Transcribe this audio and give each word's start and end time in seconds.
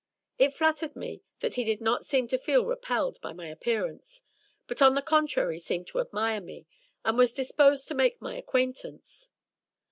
It 0.39 0.55
flattered 0.55 0.95
me 0.95 1.21
that 1.41 1.53
he 1.53 1.63
did 1.63 1.79
not 1.79 2.07
seem 2.07 2.27
to 2.29 2.39
feel 2.39 2.65
repelled 2.65 3.21
by 3.21 3.33
my 3.33 3.47
appearance, 3.49 4.23
but 4.65 4.81
on 4.81 4.95
the 4.95 5.01
contrary 5.03 5.59
seemed 5.59 5.85
to 5.89 5.99
admire 5.99 6.41
me, 6.41 6.65
and 7.05 7.19
was 7.19 7.31
disposed 7.33 7.87
to 7.89 7.93
make 7.93 8.19
my 8.19 8.35
acquaintance. 8.35 9.29